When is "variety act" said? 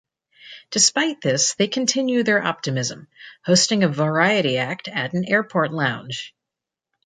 3.87-4.87